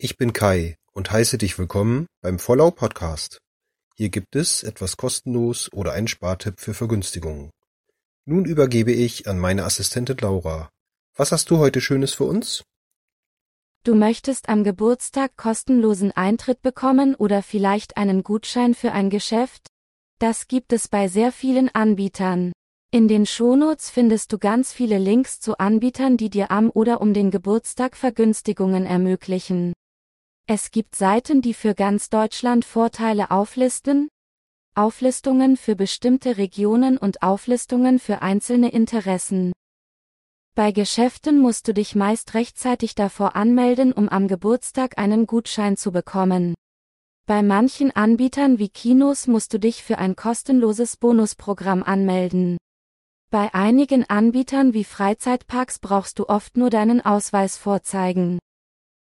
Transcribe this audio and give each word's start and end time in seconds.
Ich 0.00 0.16
bin 0.16 0.32
Kai 0.32 0.76
und 0.92 1.10
heiße 1.10 1.38
dich 1.38 1.58
willkommen 1.58 2.06
beim 2.22 2.38
Vollau 2.38 2.70
Podcast. 2.70 3.40
Hier 3.96 4.10
gibt 4.10 4.36
es 4.36 4.62
etwas 4.62 4.96
kostenlos 4.96 5.72
oder 5.72 5.90
einen 5.90 6.06
Spartipp 6.06 6.60
für 6.60 6.72
Vergünstigungen. 6.72 7.50
Nun 8.24 8.44
übergebe 8.44 8.92
ich 8.92 9.26
an 9.26 9.40
meine 9.40 9.64
Assistentin 9.64 10.16
Laura. 10.18 10.70
Was 11.16 11.32
hast 11.32 11.50
du 11.50 11.58
heute 11.58 11.80
Schönes 11.80 12.14
für 12.14 12.26
uns? 12.26 12.62
Du 13.82 13.96
möchtest 13.96 14.48
am 14.48 14.62
Geburtstag 14.62 15.36
kostenlosen 15.36 16.12
Eintritt 16.12 16.62
bekommen 16.62 17.16
oder 17.16 17.42
vielleicht 17.42 17.96
einen 17.96 18.22
Gutschein 18.22 18.74
für 18.74 18.92
ein 18.92 19.10
Geschäft? 19.10 19.66
Das 20.20 20.46
gibt 20.46 20.72
es 20.72 20.86
bei 20.86 21.08
sehr 21.08 21.32
vielen 21.32 21.74
Anbietern. 21.74 22.52
In 22.92 23.08
den 23.08 23.26
Shownotes 23.26 23.90
findest 23.90 24.32
du 24.32 24.38
ganz 24.38 24.72
viele 24.72 24.98
Links 24.98 25.40
zu 25.40 25.58
Anbietern, 25.58 26.16
die 26.16 26.30
dir 26.30 26.52
am 26.52 26.70
oder 26.70 27.00
um 27.00 27.14
den 27.14 27.32
Geburtstag 27.32 27.96
Vergünstigungen 27.96 28.86
ermöglichen. 28.86 29.72
Es 30.50 30.70
gibt 30.70 30.96
Seiten, 30.96 31.42
die 31.42 31.52
für 31.52 31.74
ganz 31.74 32.08
Deutschland 32.08 32.64
Vorteile 32.64 33.30
auflisten, 33.30 34.08
Auflistungen 34.74 35.58
für 35.58 35.76
bestimmte 35.76 36.38
Regionen 36.38 36.96
und 36.96 37.22
Auflistungen 37.22 37.98
für 37.98 38.22
einzelne 38.22 38.70
Interessen. 38.70 39.52
Bei 40.54 40.72
Geschäften 40.72 41.38
musst 41.38 41.68
du 41.68 41.74
dich 41.74 41.94
meist 41.94 42.32
rechtzeitig 42.32 42.94
davor 42.94 43.36
anmelden, 43.36 43.92
um 43.92 44.08
am 44.08 44.26
Geburtstag 44.26 44.96
einen 44.96 45.26
Gutschein 45.26 45.76
zu 45.76 45.92
bekommen. 45.92 46.54
Bei 47.26 47.42
manchen 47.42 47.94
Anbietern 47.94 48.58
wie 48.58 48.70
Kinos 48.70 49.26
musst 49.26 49.52
du 49.52 49.60
dich 49.60 49.84
für 49.84 49.98
ein 49.98 50.16
kostenloses 50.16 50.96
Bonusprogramm 50.96 51.82
anmelden. 51.82 52.56
Bei 53.30 53.52
einigen 53.52 54.08
Anbietern 54.08 54.72
wie 54.72 54.84
Freizeitparks 54.84 55.78
brauchst 55.78 56.18
du 56.18 56.26
oft 56.26 56.56
nur 56.56 56.70
deinen 56.70 57.04
Ausweis 57.04 57.58
vorzeigen. 57.58 58.38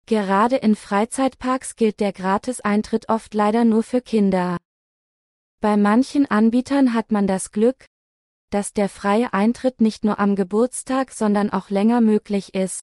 Gerade 0.06 0.56
in 0.56 0.74
Freizeitparks 0.74 1.76
gilt 1.76 2.00
der 2.00 2.12
Gratiseintritt 2.12 3.08
oft 3.08 3.34
leider 3.34 3.64
nur 3.64 3.82
für 3.82 4.00
Kinder. 4.00 4.58
Bei 5.60 5.76
manchen 5.76 6.28
Anbietern 6.30 6.92
hat 6.92 7.12
man 7.12 7.26
das 7.26 7.52
Glück, 7.52 7.86
dass 8.50 8.72
der 8.72 8.88
freie 8.88 9.32
Eintritt 9.32 9.80
nicht 9.80 10.04
nur 10.04 10.18
am 10.18 10.36
Geburtstag, 10.36 11.12
sondern 11.12 11.50
auch 11.50 11.70
länger 11.70 12.00
möglich 12.00 12.54
ist. 12.54 12.82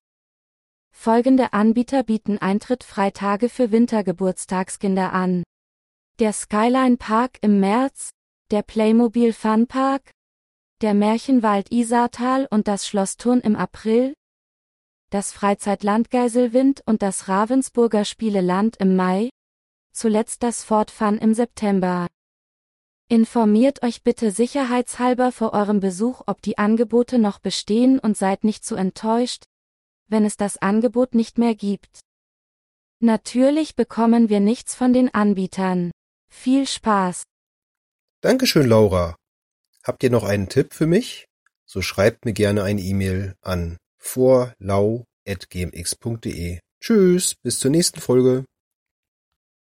Folgende 0.92 1.54
Anbieter 1.54 2.04
bieten 2.04 2.40
Eintritt 2.40 2.84
Freitage 2.84 3.50
für 3.50 3.72
Wintergeburtstagskinder 3.72 5.14
an. 5.14 5.44
Der 6.20 6.34
Skyline 6.34 6.98
Park 6.98 7.38
im 7.42 7.60
März, 7.60 8.12
der 8.52 8.64
Playmobil 8.64 9.32
Fun 9.32 9.68
Park, 9.68 10.12
der 10.82 10.94
Märchenwald 10.94 11.72
Isartal 11.72 12.48
und 12.50 12.68
das 12.68 12.88
Schloss 12.88 13.18
Thurn 13.18 13.42
im 13.42 13.56
April, 13.56 14.16
das 15.10 15.32
Freizeitland 15.32 16.12
Geiselwind 16.12 16.82
und 16.86 17.02
das 17.02 17.28
Ravensburger 17.28 18.06
Spieleland 18.06 18.78
im 18.78 18.96
Mai, 18.96 19.30
zuletzt 19.92 20.44
das 20.44 20.64
Fort 20.64 20.92
Fun 20.92 21.18
im 21.18 21.34
September. 21.34 22.08
Informiert 23.10 23.82
euch 23.82 24.04
bitte 24.04 24.32
sicherheitshalber 24.32 25.32
vor 25.32 25.54
eurem 25.54 25.80
Besuch, 25.80 26.22
ob 26.28 26.42
die 26.42 26.58
Angebote 26.58 27.18
noch 27.18 27.40
bestehen 27.40 27.98
und 27.98 28.16
seid 28.16 28.44
nicht 28.44 28.64
zu 28.64 28.76
enttäuscht, 28.76 29.46
wenn 30.08 30.26
es 30.26 30.38
das 30.38 30.58
Angebot 30.58 31.16
nicht 31.16 31.38
mehr 31.38 31.56
gibt. 31.56 32.00
Natürlich 33.00 33.76
bekommen 33.76 34.30
wir 34.30 34.40
nichts 34.40 34.76
von 34.76 34.94
den 34.94 35.14
Anbietern. 35.14 35.92
Viel 36.32 36.68
Spaß! 36.68 37.24
Dankeschön, 38.22 38.68
Laura. 38.68 39.16
Habt 39.84 40.04
ihr 40.04 40.12
noch 40.12 40.24
einen 40.24 40.50
Tipp 40.50 40.74
für 40.74 40.86
mich? 40.86 41.26
So 41.66 41.82
schreibt 41.82 42.26
mir 42.26 42.34
gerne 42.34 42.64
eine 42.64 42.82
E-Mail 42.82 43.36
an 43.42 43.78
vorlau.gmx.de. 44.00 46.60
Tschüss, 46.82 47.36
bis 47.44 47.60
zur 47.60 47.72
nächsten 47.72 48.00
Folge. 48.00 48.46